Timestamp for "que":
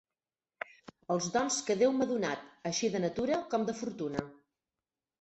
1.69-1.77